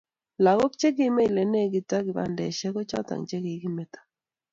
[0.43, 3.99] lakok che kimeny ne legit ak kibandesheck ko choto chekikimeto